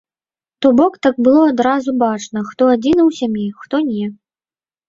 [0.65, 4.05] То бок так было адразу бачна, хто адзіны ў сям'і, хто не.